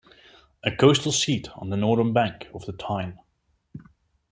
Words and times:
A 0.63 0.75
coastal 0.75 1.11
seat 1.11 1.49
on 1.53 1.69
the 1.69 1.77
northern 1.77 2.11
bank 2.11 2.47
of 2.55 2.65
the 2.65 2.73
Tyne. 2.73 3.19